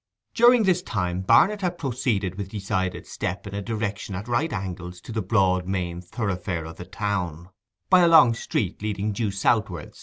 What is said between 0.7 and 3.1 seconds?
time Barnet had proceeded with decided